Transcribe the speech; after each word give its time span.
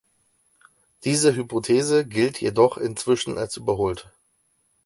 Diese 1.03 1.35
Hypothese 1.35 2.07
gilt 2.07 2.41
jedoch 2.41 2.79
inzwischen 2.79 3.37
als 3.37 3.55
überholt. 3.57 4.09